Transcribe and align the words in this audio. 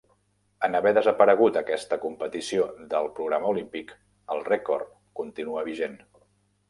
En 0.67 0.75
haver 0.77 0.93
desaparegut 0.97 1.59
aquesta 1.59 1.99
competició 2.07 2.65
del 2.95 3.11
programa 3.19 3.51
olímpic 3.55 3.93
el 4.37 4.43
rècord 4.49 4.97
continua 5.21 5.67
vigent. 5.73 5.99